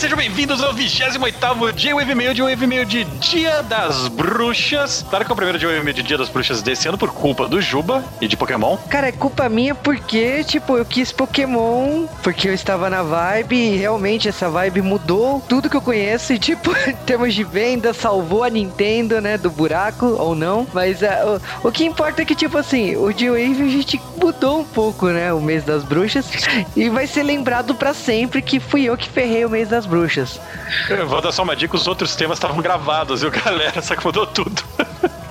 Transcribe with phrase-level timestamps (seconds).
[0.00, 5.04] sejam bem-vindos ao 28º Dia Wave Mail de Wave Mail de Dia das Bruxas.
[5.10, 7.12] Claro que é o primeiro Dia Wave Mail de Dia das Bruxas desse ano por
[7.12, 8.78] culpa do Juba e de Pokémon.
[8.88, 13.76] Cara, é culpa minha porque, tipo, eu quis Pokémon, porque eu estava na vibe e
[13.76, 18.42] realmente essa vibe mudou tudo que eu conheço e, tipo, em termos de venda, salvou
[18.42, 20.66] a Nintendo, né, do buraco ou não.
[20.72, 24.00] Mas uh, o, o que importa é que, tipo assim, o Dia Wave a gente
[24.16, 26.26] mudou um pouco, né, o mês das bruxas
[26.74, 30.40] e vai ser lembrado para sempre que fui eu que ferrei o mês das bruxas.
[30.88, 33.82] Eu vou dar só uma dica: os outros temas estavam gravados, viu, galera?
[33.82, 34.62] Só que mudou tudo.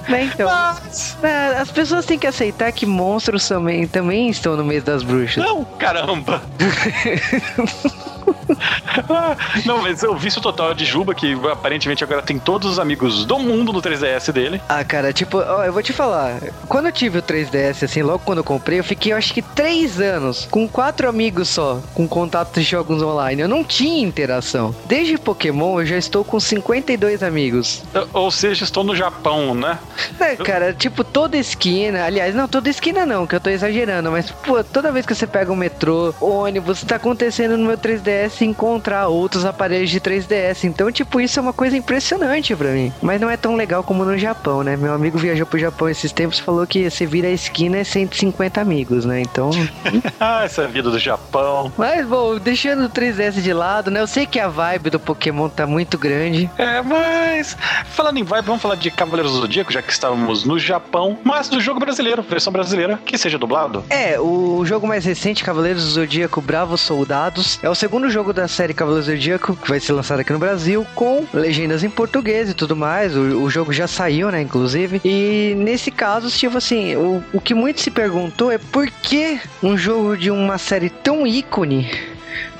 [0.07, 1.15] Né, então, Mas...
[1.21, 5.43] né, as pessoas têm que aceitar que monstros também, também estão no mês das bruxas.
[5.43, 6.41] Não, caramba!
[9.65, 13.39] Não, mas o vício total de Juba, que aparentemente agora tem todos os amigos do
[13.39, 14.61] mundo no 3DS dele.
[14.67, 16.39] Ah, cara, tipo, ó, eu vou te falar.
[16.67, 19.41] Quando eu tive o 3DS, assim, logo quando eu comprei, eu fiquei, eu acho que
[19.41, 23.41] três anos com quatro amigos só, com contato de jogos online.
[23.41, 24.75] Eu não tinha interação.
[24.85, 27.83] Desde Pokémon, eu já estou com 52 amigos.
[28.13, 29.79] Ou seja, estou no Japão, né?
[30.19, 32.05] É, cara, tipo, toda esquina.
[32.05, 35.27] Aliás, não, toda esquina não, que eu tô exagerando, mas, pô, toda vez que você
[35.27, 40.63] pega um metrô, ônibus, tá acontecendo no meu 3DS encontrar outros aparelhos de 3DS.
[40.63, 42.91] Então, tipo, isso é uma coisa impressionante para mim.
[43.01, 44.75] Mas não é tão legal como no Japão, né?
[44.75, 48.59] Meu amigo viajou pro Japão esses tempos falou que você vira a esquina é 150
[48.59, 49.21] amigos, né?
[49.21, 49.49] Então.
[50.43, 51.71] Essa é vida do Japão.
[51.77, 53.99] Mas, bom, deixando o 3DS de lado, né?
[53.99, 56.49] Eu sei que a vibe do Pokémon tá muito grande.
[56.57, 57.57] É, mas.
[57.85, 61.49] Falando em vibe, vamos falar de Cavaleiros do Zodíaco, já que estávamos no Japão, mas
[61.49, 63.83] do jogo brasileiro, versão brasileira, que seja dublado.
[63.89, 68.47] É, o jogo mais recente, Cavaleiros do Zodíaco Bravos Soldados, é o segundo jogo da
[68.47, 72.49] série Cavaleiros do Zodíaco, que vai ser lançado aqui no Brasil, com legendas em português
[72.49, 73.15] e tudo mais.
[73.15, 75.01] O, o jogo já saiu, né, inclusive.
[75.03, 79.77] E nesse caso, tipo assim, o, o que muito se perguntou é por que um
[79.77, 81.89] jogo de uma série tão ícone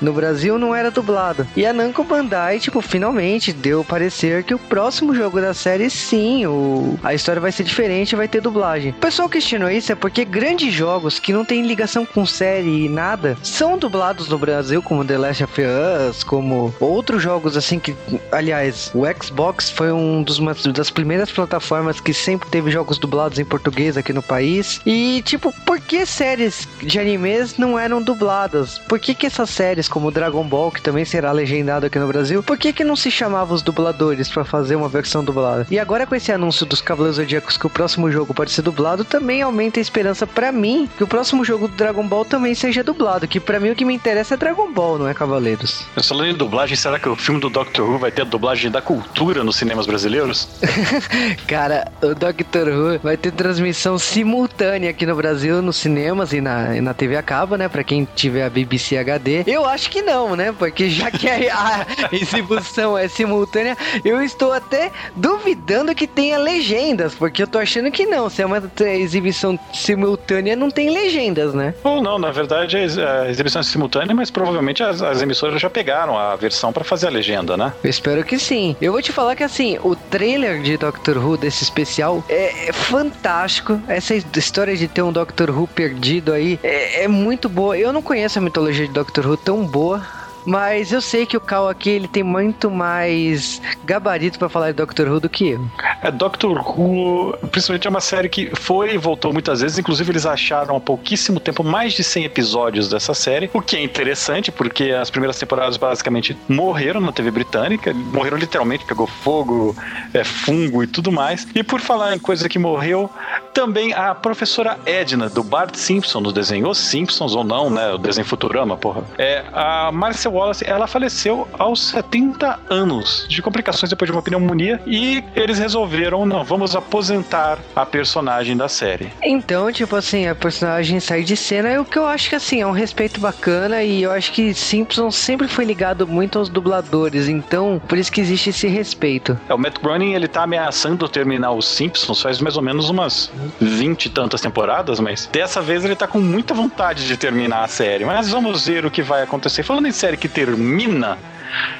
[0.00, 1.46] no Brasil não era dublado.
[1.56, 6.46] E a Namco Bandai, tipo, finalmente deu parecer que o próximo jogo da série, sim,
[6.46, 6.98] o...
[7.02, 8.90] a história vai ser diferente vai ter dublagem.
[8.90, 12.88] O pessoal questionou isso é porque grandes jogos que não tem ligação com série e
[12.88, 17.94] nada são dublados no Brasil, como The Last of Us, como outros jogos assim que,
[18.32, 20.40] aliás, o Xbox foi um dos
[20.72, 24.80] das primeiras plataformas que sempre teve jogos dublados em português aqui no país.
[24.84, 28.78] E tipo, por que séries de animes não eram dubladas?
[28.78, 32.42] Por que que essas séries como Dragon Ball, que também será legendado aqui no Brasil,
[32.42, 35.66] por que que não se chamava os dubladores para fazer uma versão dublada?
[35.70, 39.04] E agora com esse anúncio dos Cavaleiros Zodíacos que o próximo jogo pode ser dublado,
[39.04, 42.82] também aumenta a esperança para mim que o próximo jogo do Dragon Ball também seja
[42.82, 45.84] dublado, que para mim o que me interessa é Dragon Ball, não é Cavaleiros.
[45.96, 48.70] Eu falando em dublagem, será que o filme do Doctor Who vai ter a dublagem
[48.70, 50.48] da cultura nos cinemas brasileiros?
[51.46, 56.76] Cara, o Doctor Who vai ter transmissão simultânea aqui no Brasil, nos cinemas e na,
[56.76, 57.68] e na TV a cabo, né?
[57.68, 59.44] Pra quem tiver a BBC HD.
[59.50, 60.54] Eu acho que não, né?
[60.56, 67.42] Porque já que a, exibição é simultânea, eu estou até duvidando que tenha legendas, porque
[67.42, 68.30] eu tô achando que não.
[68.30, 71.74] Se é uma exibição simultânea, não tem legendas, né?
[71.82, 76.16] Ou não, na verdade a exibição é simultânea, mas provavelmente as, as emissoras já pegaram
[76.16, 77.72] a versão para fazer a legenda, né?
[77.82, 78.76] Eu espero que sim.
[78.80, 82.72] Eu vou te falar que assim, o trailer de Doctor Who desse especial é, é
[82.72, 83.80] fantástico.
[83.88, 87.76] Essa história de ter um Doctor Who perdido aí é, é muito boa.
[87.76, 90.02] Eu não conheço a mitologia de Doctor Who tão boa
[90.44, 94.74] mas eu sei que o Cal aqui ele tem muito mais gabarito para falar de
[94.74, 95.64] Doctor Who do que eu.
[96.02, 99.78] É, Doctor Who, principalmente é uma série que foi e voltou muitas vezes.
[99.78, 103.82] Inclusive, eles acharam há pouquíssimo tempo mais de 100 episódios dessa série, o que é
[103.82, 107.92] interessante, porque as primeiras temporadas basicamente morreram na TV britânica.
[107.92, 109.76] Morreram literalmente, pegou fogo,
[110.14, 111.46] é, fungo e tudo mais.
[111.54, 113.10] E por falar em coisa que morreu,
[113.52, 117.92] também a professora Edna, do Bart Simpson, do desenho Os Simpsons ou não, né?
[117.92, 119.04] O desenho Futurama, porra.
[119.18, 124.80] É, a Marcia Wallace, ela faleceu aos 70 anos de complicações depois de uma pneumonia
[124.86, 129.12] e eles resolveram, não, vamos aposentar a personagem da série.
[129.22, 132.60] Então, tipo assim, a personagem sair de cena é o que eu acho que assim,
[132.60, 137.28] é um respeito bacana e eu acho que Simpson sempre foi ligado muito aos dubladores,
[137.28, 139.38] então por isso que existe esse respeito.
[139.48, 143.30] É, o Matt Groening, ele tá ameaçando terminar os Simpsons faz mais ou menos umas
[143.60, 147.68] 20 e tantas temporadas, mas dessa vez ele tá com muita vontade de terminar a
[147.68, 148.04] série.
[148.04, 149.62] Mas vamos ver o que vai acontecer.
[149.62, 151.18] Falando em série que termina,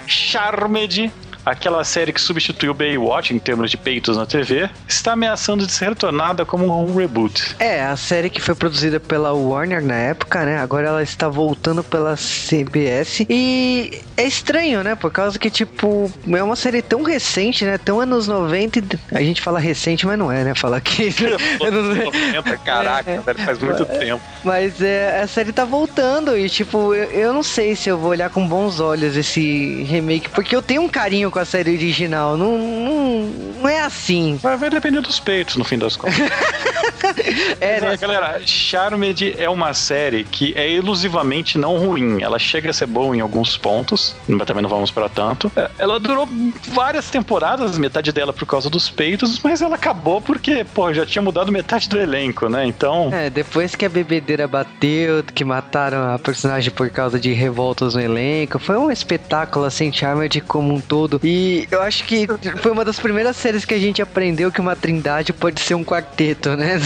[0.06, 1.12] Charmed
[1.44, 5.90] aquela série que substituiu Baywatch em termos de peitos na TV, está ameaçando de ser
[5.90, 7.56] retornada como um reboot.
[7.58, 10.58] É, a série que foi produzida pela Warner na época, né?
[10.58, 14.94] Agora ela está voltando pela CBS e é estranho, né?
[14.94, 17.78] Por causa que, tipo, é uma série tão recente, né?
[17.78, 20.54] Tão anos 90 a gente fala recente, mas não é, né?
[20.54, 21.14] Fala que...
[21.64, 24.22] anos 90, caraca, é, faz muito tempo.
[24.44, 28.10] Mas é, a série tá voltando e, tipo, eu, eu não sei se eu vou
[28.10, 32.36] olhar com bons olhos esse remake, porque eu tenho um carinho com a série original.
[32.36, 33.22] Não, não,
[33.60, 34.38] não é assim.
[34.42, 36.18] Vai, vai depender dos peitos, no fim das contas.
[37.60, 37.96] é, né?
[37.96, 42.22] Galera, Charmed é uma série que é ilusivamente não ruim.
[42.22, 45.50] Ela chega a ser boa em alguns pontos, mas também não vamos para tanto.
[45.56, 46.28] É, ela durou
[46.68, 51.22] várias temporadas, metade dela por causa dos peitos, mas ela acabou porque, pô, já tinha
[51.22, 52.66] mudado metade do elenco, né?
[52.66, 53.10] Então.
[53.12, 58.00] É, depois que a bebedeira bateu, que mataram a personagem por causa de revoltas no
[58.00, 61.20] elenco, foi um espetáculo assim, Charmed como um todo.
[61.22, 62.26] E eu acho que
[62.60, 65.84] foi uma das primeiras séries que a gente aprendeu que uma trindade pode ser um
[65.84, 66.79] quarteto, né?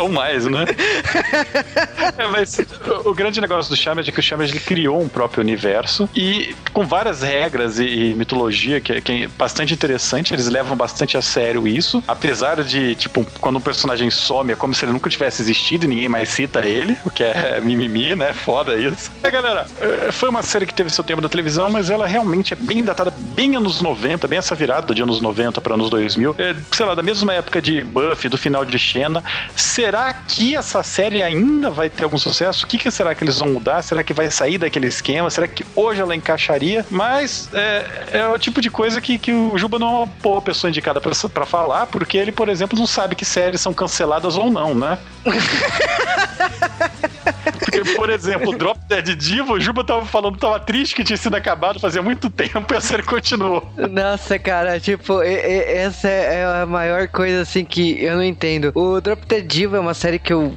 [0.00, 0.64] Ou mais, né?
[2.16, 2.58] é, mas
[3.04, 6.54] o, grande negócio do Charmed é que o Charmed ele criou um próprio universo e
[6.72, 10.32] com várias regras e, e mitologia que, que, é bastante interessante.
[10.32, 14.74] Eles levam bastante a sério isso, apesar de, tipo, quando um personagem some, é como
[14.74, 18.32] se ele nunca tivesse existido e ninguém mais cita ele, o que é mimimi, né?
[18.32, 19.10] Foda isso.
[19.22, 22.52] É, galera, é, foi uma série que teve seu tempo da televisão, mas ela realmente
[22.52, 26.34] é bem datada, bem anos 90, bem essa virada de anos 90 para anos 2000.
[26.38, 29.22] É, sei lá, da mesma época de Buffy, do final de Xena.
[29.54, 32.64] Será que essa série ainda vai ter algum sucesso?
[32.64, 33.82] O que, que será que eles vão mudar?
[33.82, 35.30] Será que vai sair daquele esquema?
[35.30, 36.84] Será que hoje ela encaixaria?
[36.90, 40.42] Mas é, é o tipo de coisa que, que o Juba não é uma boa
[40.42, 44.50] pessoa indicada para falar, porque ele, por exemplo, não sabe que séries são canceladas ou
[44.50, 44.98] não, né?
[47.70, 51.16] Porque, por exemplo, Drop Dead Diva, o Juba tava falando que tava triste que tinha
[51.16, 53.70] sido acabado fazia muito tempo e a série continuou.
[53.90, 58.72] Nossa, cara, tipo, essa é a maior coisa assim que eu não entendo.
[58.74, 60.54] O Drop Dead Diva é uma série que eu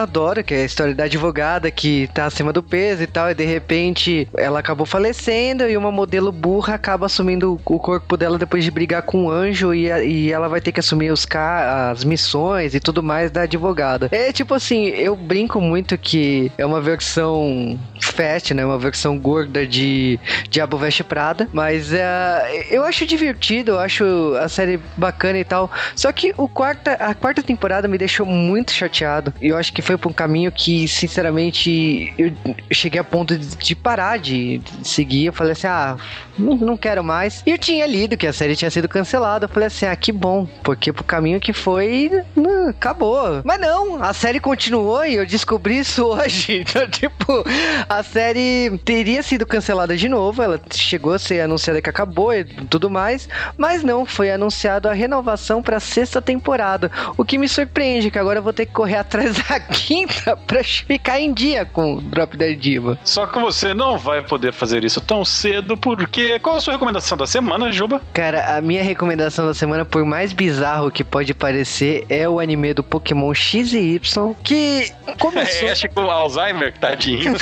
[0.00, 3.34] adora, que é a história da advogada que tá acima do peso e tal, e
[3.34, 8.64] de repente ela acabou falecendo e uma modelo burra acaba assumindo o corpo dela depois
[8.64, 12.74] de brigar com um anjo e, e ela vai ter que assumir os as missões
[12.74, 14.08] e tudo mais da advogada.
[14.10, 18.64] É tipo assim, eu brinco muito que é uma versão fast, né?
[18.64, 20.18] Uma versão gorda de
[20.50, 24.04] Diabo Veste Prada, mas é, eu acho divertido, eu acho
[24.40, 25.70] a série bacana e tal.
[25.94, 29.32] Só que o quarta, a quarta temporada me deixou muito chateado.
[29.40, 32.32] E eu acho que foi por um caminho que, sinceramente, eu
[32.72, 35.26] cheguei a ponto de, de parar de, de seguir.
[35.26, 35.96] Eu falei assim, ah,
[36.38, 37.42] não, não quero mais.
[37.46, 39.44] E eu tinha lido que a série tinha sido cancelada.
[39.44, 43.42] Eu falei assim, ah, que bom, porque pro caminho que foi, não, acabou.
[43.44, 46.60] Mas não, a série continuou e eu descobri isso hoje.
[46.62, 47.44] Então, tipo,
[47.88, 50.42] a série teria sido cancelada de novo.
[50.42, 54.92] Ela chegou a ser anunciada que acabou e tudo mais, mas não, foi anunciado a
[54.92, 56.90] renovação para sexta temporada.
[57.16, 60.62] O que me surpreende, que agora eu vou ter que correr atrás da quinta pra
[60.62, 62.98] ficar em dia com o Drop Dead Diva.
[63.04, 67.16] Só que você não vai poder fazer isso tão cedo, porque qual a sua recomendação
[67.16, 68.00] da semana, Juba?
[68.12, 72.74] Cara, a minha recomendação da semana, por mais bizarro que pode parecer, é o anime
[72.74, 75.42] do Pokémon X e Y, que começou...
[75.62, 77.34] É, acho que o Alzheimer, tadinho.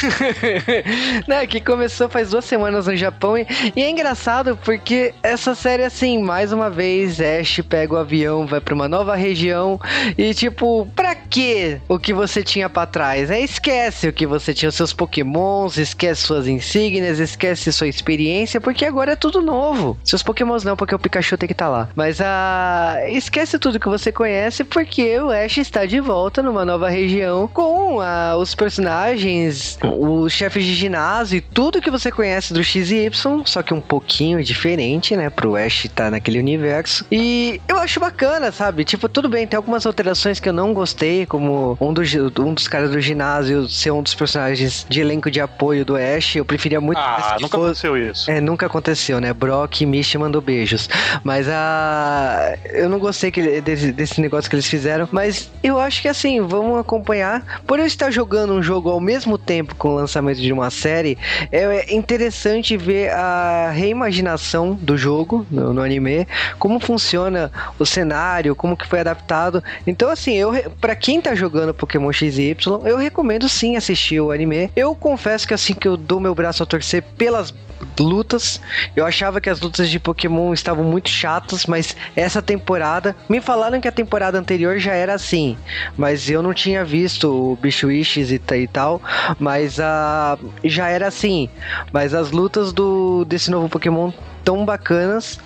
[1.27, 5.85] não, que começou faz duas semanas no Japão, e, e é engraçado porque essa série,
[5.85, 9.81] assim, mais uma vez, Ash pega o avião, vai pra uma nova região,
[10.19, 11.81] e tipo, pra quê?
[11.89, 13.31] O que você tinha para trás.
[13.31, 18.61] É esquece o que você tinha, os seus pokémons, esquece suas insígnias, esquece sua experiência,
[18.61, 19.99] porque agora é tudo novo.
[20.05, 21.89] Seus pokémons não, porque o Pikachu tem que estar tá lá.
[21.97, 26.91] Mas ah, esquece tudo que você conhece, porque o Ash está de volta numa nova
[26.91, 32.63] região com ah, os personagens, os chefes de ginásio e tudo que você conhece do
[32.63, 35.31] X e Y, só que um pouquinho diferente, né?
[35.31, 37.07] Pro Ash estar tá naquele universo.
[37.11, 38.85] E eu acho bacana, sabe?
[38.85, 42.00] Tipo, tudo bem, tem algumas alterações que eu não gostei, como um dos
[42.39, 46.37] um dos caras do ginásio ser um dos personagens de elenco de apoio do Ash.
[46.37, 46.99] Eu preferia muito.
[46.99, 47.87] Ah, nunca fosse...
[47.87, 48.31] aconteceu isso.
[48.31, 49.33] É, nunca aconteceu, né?
[49.33, 50.89] Brock e Misty mandou beijos.
[51.23, 51.55] Mas a.
[51.55, 55.09] Ah, eu não gostei que, desse, desse negócio que eles fizeram.
[55.11, 57.61] Mas eu acho que assim, vamos acompanhar.
[57.67, 61.17] Por eu estar jogando um jogo ao mesmo tempo com o lançamento de uma série,
[61.51, 66.27] é interessante ver a reimaginação do jogo no, no anime,
[66.59, 69.63] como funciona o cenário, como que foi adaptado.
[69.87, 74.71] Então, assim, eu para quem tá jogando Pokémon XY, eu recomendo sim assistir o anime.
[74.77, 77.53] Eu confesso que assim que eu dou meu braço a torcer pelas
[77.99, 78.61] lutas.
[78.95, 83.17] Eu achava que as lutas de Pokémon estavam muito chatas, mas essa temporada.
[83.29, 85.57] Me falaram que a temporada anterior já era assim,
[85.97, 89.03] mas eu não tinha visto o Bicho e, e tal.
[89.39, 90.39] Mas a.
[90.41, 91.49] Uh, já era assim.
[91.93, 94.13] Mas as lutas do desse novo Pokémon
[94.45, 95.39] tão bacanas.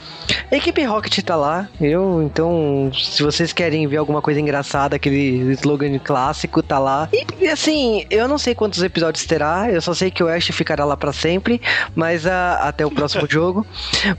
[0.50, 5.98] Equipe Rocket tá lá, eu, então, se vocês querem ver alguma coisa engraçada, aquele slogan
[5.98, 7.08] clássico tá lá.
[7.40, 10.84] E, assim, eu não sei quantos episódios terá, eu só sei que o Ash ficará
[10.84, 11.60] lá para sempre,
[11.94, 13.66] mas uh, até o próximo jogo.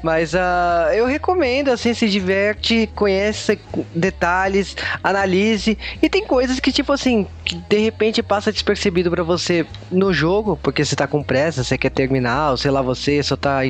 [0.04, 3.60] Mas uh, eu recomendo, assim, se diverte, conhece
[3.94, 9.66] detalhes, analise, e tem coisas que, tipo assim, que de repente passa despercebido para você
[9.92, 13.36] no jogo, porque você tá com pressa, você quer terminar, ou sei lá, você só
[13.36, 13.62] tá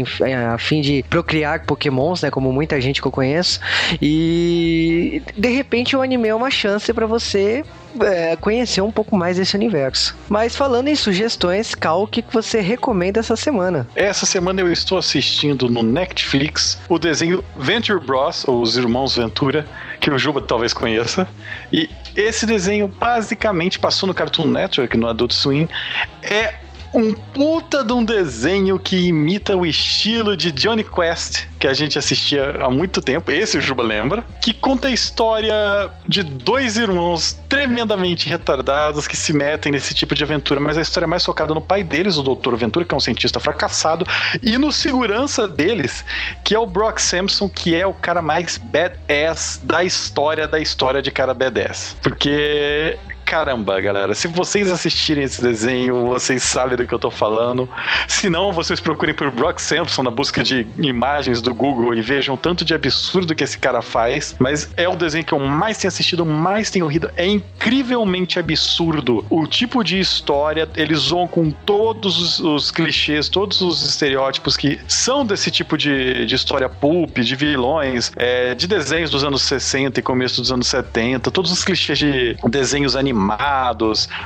[0.53, 3.59] a fim procriar pokémons, né, como muita gente que eu conheço,
[4.01, 7.63] e de repente o anime é uma chance para você
[8.01, 10.15] é, conhecer um pouco mais desse universo.
[10.29, 13.87] Mas falando em sugestões, Cal, o que você recomenda essa semana?
[13.95, 19.65] Essa semana eu estou assistindo no Netflix o desenho Venture Bros, ou Os Irmãos Ventura,
[19.99, 21.27] que o Juba talvez conheça.
[21.71, 25.67] E esse desenho basicamente passou no Cartoon Network, no Adult Swim.
[26.21, 26.64] É
[26.95, 31.97] um puta de um desenho que imita o estilo de Johnny Quest que a gente
[31.97, 35.53] assistia há muito tempo, esse o Juba lembra, que conta a história
[36.07, 41.05] de dois irmãos tremendamente retardados que se metem nesse tipo de aventura, mas a história
[41.05, 42.55] é mais focada no pai deles, o Dr.
[42.55, 44.05] Ventura, que é um cientista fracassado,
[44.43, 46.05] e no segurança deles,
[46.43, 51.01] que é o Brock Sampson, que é o cara mais badass da história da história
[51.01, 51.97] de cara badass.
[52.03, 52.95] Porque
[53.35, 54.15] caramba, galera.
[54.15, 57.67] Se vocês assistirem esse desenho, vocês sabem do que eu tô falando.
[58.07, 62.37] Se não, vocês procurem por Brock Sampson na busca de imagens do Google e vejam
[62.37, 64.37] tanto de absurdo que esse cara faz.
[64.39, 67.11] Mas é o desenho que eu mais tenho assistido, mais tenho rido.
[67.17, 69.25] É incrivelmente absurdo.
[69.29, 74.79] O tipo de história, eles zoam com todos os, os clichês, todos os estereótipos que
[74.87, 79.99] são desse tipo de, de história pulp, de vilões, é, de desenhos dos anos 60
[79.99, 83.24] e começo dos anos 70, todos os clichês de desenhos animados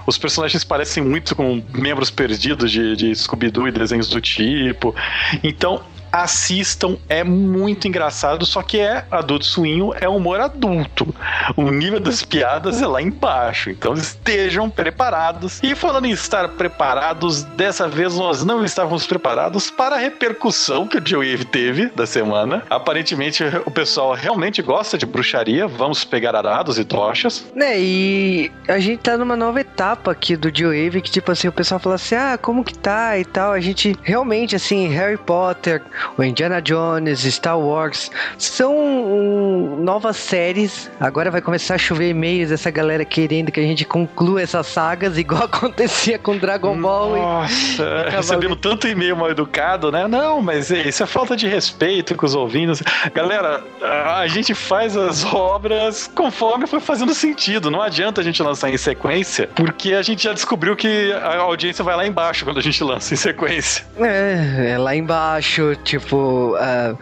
[0.06, 4.96] Os personagens parecem muito com membros perdidos de, de Scooby-Doo e desenhos do tipo.
[5.44, 11.14] Então, assistam, é muito engraçado, só que é adulto suinho, é humor adulto.
[11.56, 15.60] O nível das piadas é lá embaixo, então estejam preparados.
[15.64, 20.98] E falando em estar preparados, dessa vez nós não estávamos preparados para a repercussão que
[20.98, 22.64] o Joe teve da semana.
[22.70, 27.46] Aparentemente o pessoal realmente gosta de bruxaria, vamos pegar arados e tochas.
[27.56, 31.52] Né, e a gente tá numa nova etapa aqui do Joe que tipo assim, o
[31.52, 35.82] pessoal fala assim, ah, como que tá e tal, a gente realmente assim, Harry Potter,
[36.18, 40.90] o Indiana Jones, Star Wars, são um, novas séries.
[41.00, 45.18] Agora vai começar a chover e-mails dessa galera querendo que a gente conclua essas sagas,
[45.20, 47.18] igual acontecia com Dragon Ball.
[47.18, 50.08] Nossa, e, e recebendo tanto e-mail mal educado, né?
[50.08, 52.82] Não, mas isso é falta de respeito com os ouvintes.
[53.14, 57.72] Galera, a gente faz as obras conforme foi fazendo sentido.
[57.72, 61.84] Não adianta a gente lançar em sequência, porque a gente já descobriu que a audiência
[61.84, 63.86] vai lá embaixo quando a gente lança em sequência.
[63.98, 66.96] É, é lá embaixo, Tipo, a,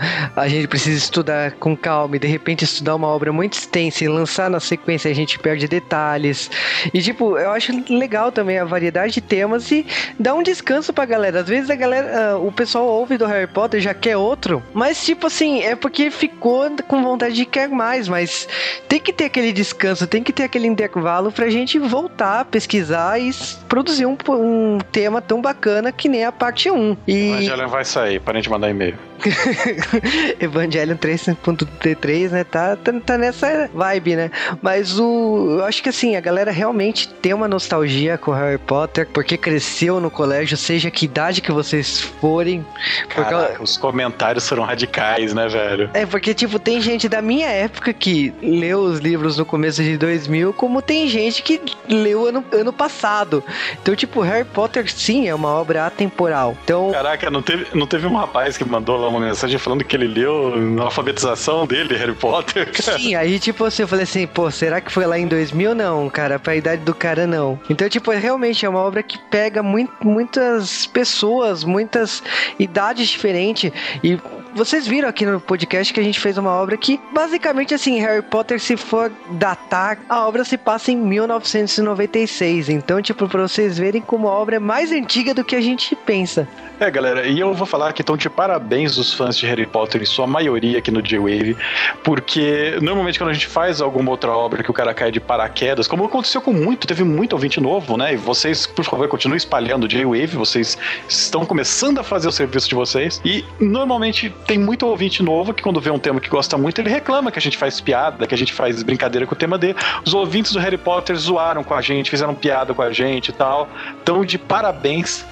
[0.44, 4.08] a gente precisa estudar com calma e de repente estudar uma obra muito extensa e
[4.08, 6.50] lançar na sequência a gente perde detalhes.
[6.94, 9.86] E tipo, eu acho legal também a variedade de temas e
[10.18, 11.42] dá um descanso pra galera.
[11.42, 15.04] Às vezes a galera, uh, o pessoal ouve do Harry Potter já quer outro, mas
[15.04, 18.48] tipo assim, é porque ficou com vontade de querer mais, mas
[18.88, 23.32] tem que ter aquele descanso, tem que ter aquele intervalo pra gente voltar, pesquisar e
[23.68, 26.98] produzir um, um tema tão bacana que nem a parte 1.
[27.06, 27.32] E...
[27.32, 29.07] O Evangelion vai sair, para gente mandar e-mail.
[30.40, 32.44] Evangelion 3.3, né?
[32.44, 34.32] Tá, tá, tá, nessa vibe, né?
[34.62, 35.58] Mas o.
[35.60, 40.00] Eu acho que assim, a galera realmente tem uma nostalgia com Harry Potter, porque cresceu
[40.00, 42.66] no colégio, seja que idade que vocês forem.
[43.14, 43.62] Porque...
[43.62, 45.90] os comentários foram radicais, né, velho?
[45.94, 49.98] É, porque, tipo, tem gente da minha época que leu os livros no começo de
[49.98, 53.44] 2000, como tem gente que leu ano, ano passado.
[53.82, 56.56] Então, tipo, Harry Potter, sim, é uma obra atemporal.
[56.64, 56.92] Então...
[56.92, 60.08] Caraca, não teve, não teve um rapaz que mandou lá uma mensagem falando que ele
[60.08, 62.98] leu na alfabetização dele, Harry Potter, cara.
[62.98, 65.76] Sim, aí tipo assim, eu falei assim, pô, será que foi lá em 2000?
[65.76, 67.60] Não, cara, pra idade do cara não.
[67.70, 72.24] Então, tipo, realmente é uma obra que pega muito, muitas pessoas, muitas
[72.60, 73.72] idades diferentes
[74.04, 74.20] e
[74.58, 78.24] vocês viram aqui no podcast que a gente fez uma obra que, basicamente, assim, Harry
[78.24, 82.70] Potter, se for datar, a obra se passa em 1996.
[82.70, 85.96] Então, tipo, pra vocês verem como a obra é mais antiga do que a gente
[85.96, 86.48] pensa.
[86.80, 90.00] É, galera, e eu vou falar que estão de parabéns os fãs de Harry Potter,
[90.00, 91.58] em sua maioria aqui no J-Wave,
[92.04, 95.88] porque normalmente quando a gente faz alguma outra obra que o cara cai de paraquedas,
[95.88, 98.14] como aconteceu com muito, teve muito ouvinte novo, né?
[98.14, 100.78] E vocês, por favor, continuem espalhando o J-Wave, vocês
[101.10, 105.64] estão começando a fazer o serviço de vocês, e normalmente tem muito ouvinte novo que
[105.64, 108.36] quando vê um tema que gosta muito, ele reclama que a gente faz piada, que
[108.36, 109.76] a gente faz brincadeira com o tema dele.
[110.06, 113.34] Os ouvintes do Harry Potter zoaram com a gente, fizeram piada com a gente e
[113.34, 113.68] tal.
[114.00, 115.26] Então, de parabéns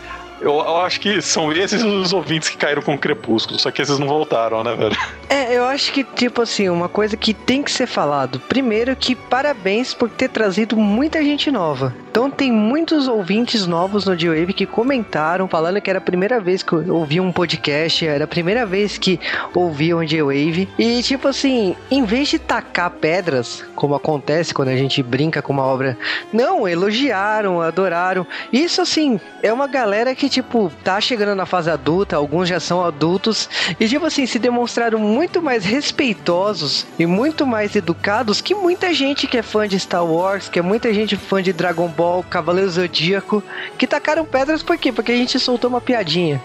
[0.46, 3.82] Eu, eu, acho que são esses os ouvintes que caíram com o Crepúsculo, só que
[3.82, 4.96] esses não voltaram, né, velho?
[5.28, 8.40] É, eu acho que, tipo assim, uma coisa que tem que ser falado.
[8.42, 11.96] Primeiro que parabéns por ter trazido muita gente nova.
[12.16, 16.64] Então tem muitos ouvintes novos no G-Wave que comentaram, falando que era a primeira vez
[16.64, 19.20] que ouviam um podcast, era a primeira vez que
[19.54, 20.70] ouviam G-Wave.
[20.80, 25.52] E tipo assim, em vez de tacar pedras, como acontece quando a gente brinca com
[25.52, 25.98] uma obra,
[26.32, 28.26] não, elogiaram, adoraram.
[28.50, 32.82] Isso assim, é uma galera que tipo tá chegando na fase adulta, alguns já são
[32.82, 38.94] adultos e tipo assim, se demonstraram muito mais respeitosos e muito mais educados que muita
[38.94, 42.05] gente que é fã de Star Wars, que é muita gente fã de Dragon Ball
[42.06, 43.42] Ball, Cavaleiro Zodíaco,
[43.80, 44.92] que tacaram pedras por quê?
[44.92, 46.40] Porque a gente soltou uma piadinha.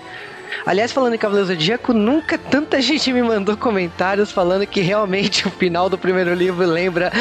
[0.64, 5.50] Aliás, falando em Cavaleiro Zodíaco, nunca tanta gente me mandou comentários falando que realmente o
[5.50, 7.12] final do primeiro livro lembra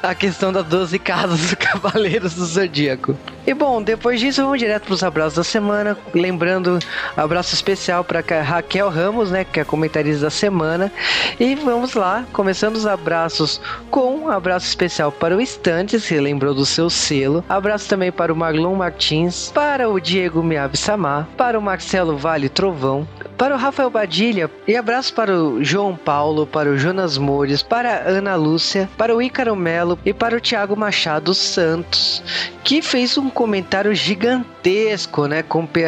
[0.00, 3.16] a questão das 12 casas do Cavaleiros do Zodíaco.
[3.48, 6.78] E bom, depois disso vamos direto para os abraços da semana, lembrando
[7.16, 10.92] abraço especial para Raquel Ramos, né, que é comentarista da semana.
[11.40, 13.58] E vamos lá, começando os abraços
[13.90, 17.42] com um abraço especial para o Estantes, que lembrou do seu selo.
[17.48, 22.50] Abraço também para o Marlon Martins, para o Diego Miyabi Samar, para o Marcelo Vale
[22.50, 27.62] Trovão, para o Rafael Badilha e abraço para o João Paulo, para o Jonas Mores,
[27.62, 32.20] para a Ana Lúcia, para o Ícaro Melo e para o Tiago Machado Santos,
[32.64, 35.44] que fez um comentário gigantesco, né?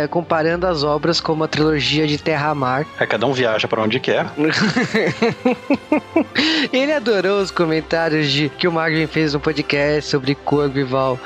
[0.08, 2.86] Comparando as obras como a trilogia de Terra-Mar.
[3.00, 4.26] É, cada um viaja para onde quer.
[6.72, 11.18] Ele adorou os comentários de que o Marvin fez um podcast sobre Corbival,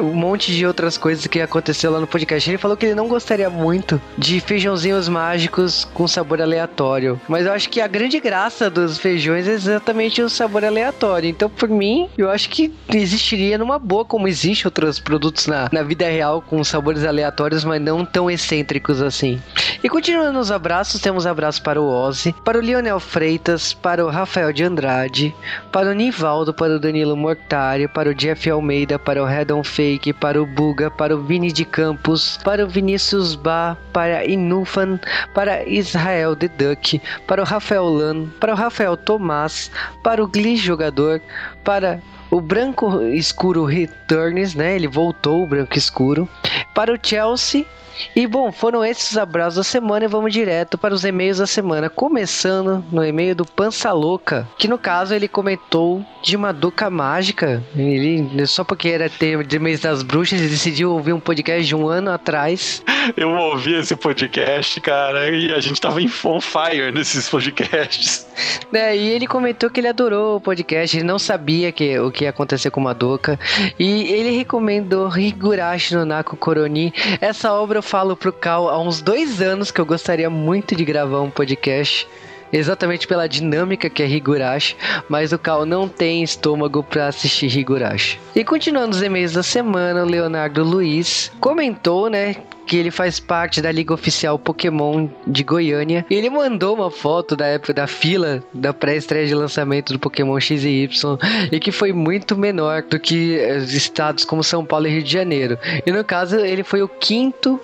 [0.00, 2.48] um monte de outras coisas que aconteceu lá no podcast.
[2.48, 7.52] Ele falou que ele não gostaria muito de feijãozinhos mágicos com sabor aleatório, mas eu
[7.52, 11.28] acho que a grande graça dos feijões é exatamente o sabor aleatório.
[11.28, 15.82] Então, por mim, eu acho que existiria numa boa, como existe outros produtos na, na
[15.82, 19.40] vida real com sabores aleatórios, mas não tão excêntricos assim.
[19.82, 24.10] E continuando os abraços, temos abraço para o Ozzy, para o Lionel Freitas, para o
[24.10, 25.34] Rafael de Andrade,
[25.72, 30.12] para o Nivaldo, para o Danilo Mortari, para o Jeff Almeida, para o Redon Fake,
[30.12, 35.00] para o Buga, para o Vini de Campos, para o Vinícius Ba, para Inufan,
[35.34, 39.70] para Israel The Duck, para o Rafael Lan, para o Rafael Tomás,
[40.02, 41.20] para o Gli Jogador,
[41.64, 44.76] para o Branco Escuro Returns, né?
[44.76, 46.28] Ele voltou, o Branco Escuro.
[46.74, 47.66] Para o Chelsea.
[48.14, 51.46] E bom, foram esses os abraços da semana e vamos direto para os e-mails da
[51.46, 51.90] semana.
[51.90, 57.62] Começando no e-mail do Pança Louca, que no caso ele comentou de uma doca mágica.
[57.74, 61.74] Ele, só porque era tema de mês das bruxas, ele decidiu ouvir um podcast de
[61.74, 62.82] um ano atrás.
[63.16, 68.26] Eu ouvi esse podcast, cara, e a gente tava em on fire nesses podcasts.
[68.72, 72.24] É, e ele comentou que ele adorou o podcast, ele não sabia que, o que
[72.24, 73.38] ia acontecer com Madoka.
[73.78, 76.92] E ele recomendou Higurashi no Nako Koroni.
[77.20, 81.22] Essa obra falo pro Cal há uns dois anos que eu gostaria muito de gravar
[81.22, 82.06] um podcast
[82.52, 84.76] exatamente pela dinâmica que é Higurashi,
[85.08, 88.20] mas o Cal não tem estômago para assistir Higurashi.
[88.32, 93.60] E continuando os e-mails da semana, o Leonardo Luiz comentou, né, que ele faz parte
[93.60, 96.06] da Liga Oficial Pokémon de Goiânia.
[96.08, 100.38] E ele mandou uma foto da época da fila da pré-estreia de lançamento do Pokémon
[100.38, 101.18] X e Y
[101.50, 103.34] e que foi muito menor do que
[103.74, 105.58] estados como São Paulo e Rio de Janeiro.
[105.84, 107.60] E no caso, ele foi o quinto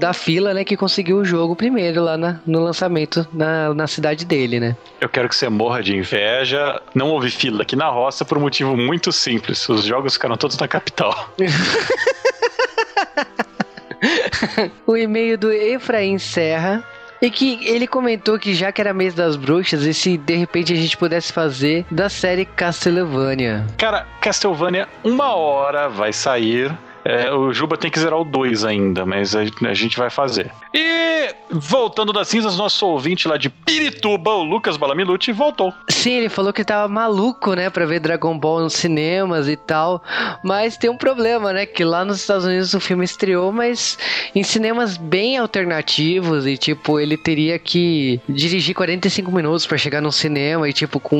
[0.00, 4.24] da fila, né, que conseguiu o jogo primeiro lá na, no lançamento na, na cidade
[4.24, 4.74] dele, né?
[5.00, 6.80] Eu quero que você morra de inveja.
[6.94, 9.68] Não houve fila aqui na roça por um motivo muito simples.
[9.68, 11.32] Os jogos ficaram todos na capital.
[14.86, 16.82] o e-mail do Efraim Serra.
[17.22, 20.72] E que ele comentou que já que era mês das bruxas, e se de repente
[20.72, 23.66] a gente pudesse fazer da série Castlevania.
[23.76, 26.74] Cara, Castlevania, uma hora vai sair.
[27.04, 30.50] É, o Juba tem que zerar o 2 ainda, mas a, a, gente vai fazer.
[30.74, 35.72] E voltando das cinzas, nosso ouvinte lá de Pirituba, o Lucas Balamiluti, voltou.
[35.88, 40.02] Sim, ele falou que tava maluco, né, pra ver Dragon Ball nos cinemas e tal.
[40.44, 43.98] Mas tem um problema, né, que lá nos Estados Unidos o filme estreou, mas
[44.34, 50.12] em cinemas bem alternativos e, tipo, ele teria que dirigir 45 minutos para chegar no
[50.12, 51.16] cinema e, tipo, com.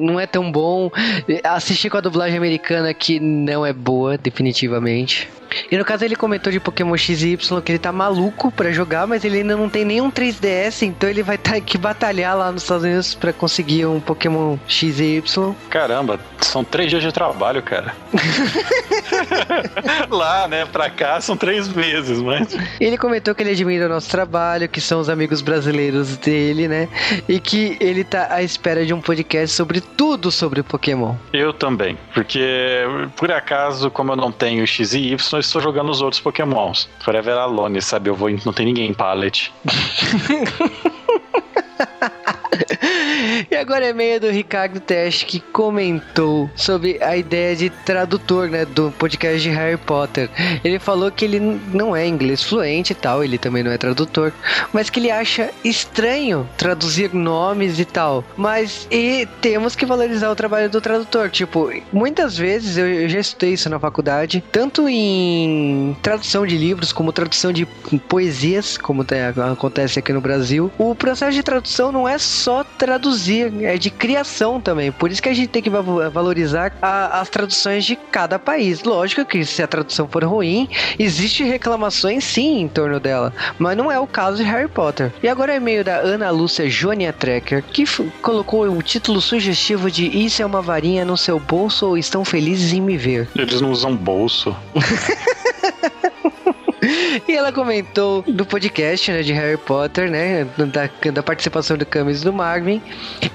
[0.00, 0.90] não é tão bom.
[1.44, 4.99] Assistir com a dublagem americana que não é boa, definitivamente.
[5.00, 5.39] page
[5.70, 9.24] E no caso ele comentou de Pokémon XY que ele tá maluco para jogar, mas
[9.24, 12.84] ele ainda não tem nenhum 3DS, então ele vai ter que batalhar lá nos Estados
[12.84, 15.22] Unidos para conseguir um Pokémon XY.
[15.68, 17.94] Caramba, são três dias de trabalho, cara.
[20.10, 20.66] lá, né?
[20.66, 22.56] Pra cá são três meses, mas.
[22.80, 26.88] Ele comentou que ele admira o nosso trabalho, que são os amigos brasileiros dele, né?
[27.28, 31.14] E que ele tá à espera de um podcast sobre tudo sobre Pokémon.
[31.32, 32.84] Eu também, porque
[33.16, 36.86] por acaso, como eu não tenho X e Y, eu estou jogando os outros Pokémons.
[37.00, 38.10] Forever Alone, sabe?
[38.10, 38.28] Eu vou.
[38.44, 39.50] Não tem ninguém em pallet.
[43.50, 48.64] E agora é meio do Ricardo Teste que comentou sobre a ideia de tradutor, né,
[48.64, 50.30] do podcast de Harry Potter.
[50.62, 54.32] Ele falou que ele não é inglês fluente e tal, ele também não é tradutor,
[54.72, 58.24] mas que ele acha estranho traduzir nomes e tal.
[58.36, 61.28] Mas e temos que valorizar o trabalho do tradutor.
[61.28, 67.12] Tipo, muitas vezes eu, já estudei isso na faculdade, tanto em tradução de livros como
[67.12, 67.66] tradução de
[68.08, 69.04] poesias, como
[69.50, 70.70] acontece aqui no Brasil.
[70.78, 74.90] O processo de tradução não é só traduzir, é de criação também.
[74.90, 78.82] Por isso que a gente tem que valorizar a, as traduções de cada país.
[78.82, 83.90] Lógico que se a tradução for ruim, existe reclamações sim em torno dela, mas não
[83.90, 85.12] é o caso de Harry Potter.
[85.22, 87.84] E agora é e-mail da Ana Lúcia Jonia Trekker, que
[88.22, 92.72] colocou um título sugestivo de Isso é uma varinha no seu bolso ou estão felizes
[92.72, 93.28] em me ver?
[93.36, 94.56] Eles não usam bolso.
[97.28, 102.22] e ela comentou do podcast, né, de Harry Potter, né, da, da participação do Camis
[102.22, 102.82] do Marvin.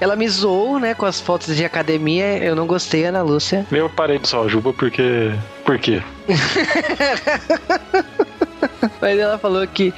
[0.00, 2.38] Ela me zoou, né, com as fotos de academia.
[2.38, 3.66] Eu não gostei, Ana Lúcia.
[3.70, 5.32] Eu parei de só Juba porque...
[5.64, 6.02] Por quê?
[9.00, 9.92] Mas ela falou que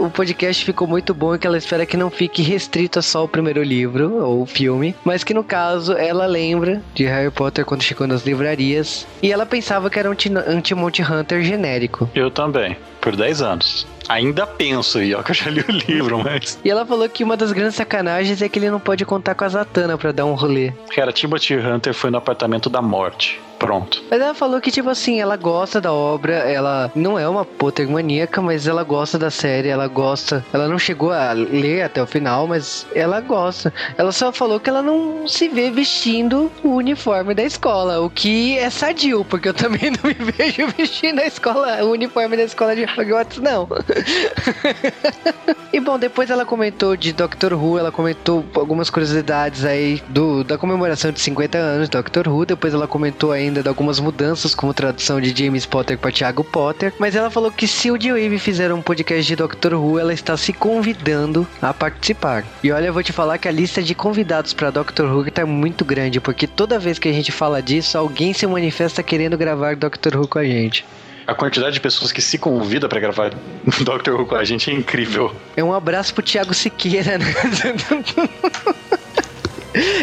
[0.00, 3.28] o podcast ficou muito bom e que ela espera que não fique restrito só o
[3.28, 8.06] primeiro livro ou filme, mas que no caso ela lembra de Harry Potter quando chegou
[8.06, 12.08] nas livrarias e ela pensava que era um anti-Monty Hunter genérico.
[12.14, 13.86] Eu também, por 10 anos.
[14.08, 16.58] Ainda penso, e ó, que eu já li o livro, mas.
[16.64, 19.44] E ela falou que uma das grandes sacanagens é que ele não pode contar com
[19.44, 20.72] a Zatanna para dar um rolê.
[20.92, 23.40] Cara, Timothy Hunter foi no apartamento da morte.
[23.60, 24.02] Pronto.
[24.10, 27.86] Mas ela falou que, tipo assim, ela gosta da obra, ela não é uma Potter
[27.90, 30.42] maníaca, mas ela gosta da série, ela gosta.
[30.50, 33.70] Ela não chegou a ler até o final, mas ela gosta.
[33.98, 38.56] Ela só falou que ela não se vê vestindo o uniforme da escola, o que
[38.56, 42.74] é sadio, porque eu também não me vejo vestindo a escola, o uniforme da escola
[42.74, 43.68] de Hogwarts, não.
[45.72, 50.58] e bom, depois ela comentou de Doctor Who, ela comentou algumas curiosidades aí do, da
[50.58, 54.74] comemoração de 50 anos de Doctor Who, depois ela comentou ainda de algumas mudanças, como
[54.74, 58.72] tradução de James Potter para Thiago Potter, mas ela falou que se o D-Wave fizer
[58.72, 62.44] um podcast de Doctor Who, ela está se convidando a participar.
[62.62, 65.46] E olha, eu vou te falar que a lista de convidados para Doctor Who está
[65.46, 69.76] muito grande, porque toda vez que a gente fala disso, alguém se manifesta querendo gravar
[69.76, 70.84] Doctor Who com a gente
[71.30, 73.30] a quantidade de pessoas que se convida para gravar
[73.82, 75.34] Doctor Who com a gente é incrível.
[75.56, 77.26] É um abraço pro Thiago Siqueira, né?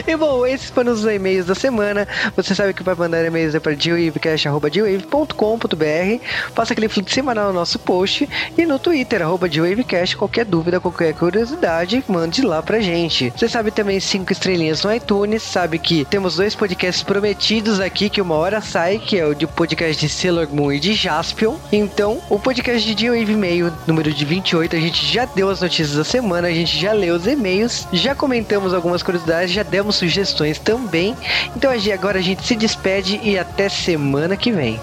[0.08, 2.08] E bom, esses foram os e-mails da semana.
[2.36, 6.54] Você sabe que vai mandar e-mails é para dwavecast.com.br.
[6.56, 8.28] Passa aquele fluxo semanal no nosso post
[8.58, 10.18] e no Twitter, arroba dwavecast.
[10.18, 13.34] Qualquer dúvida, qualquer curiosidade, mande lá pra gente.
[13.36, 15.44] Você sabe também cinco estrelinhas no iTunes.
[15.44, 19.48] Sabe que temos dois podcasts prometidos aqui que uma hora sai, que é o de
[19.48, 21.56] podcast de Sailor Moon e de Jaspion.
[21.72, 25.96] Então, o podcast de D-Wave e-mail número de 28, a gente já deu as notícias
[25.96, 30.60] da semana, a gente já leu os e-mails, já comentamos algumas curiosidades, já demos sugestões
[30.60, 31.15] também.
[31.56, 34.80] Então agora a gente se despede e até semana que vem.